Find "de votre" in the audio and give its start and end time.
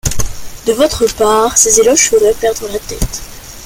0.65-1.05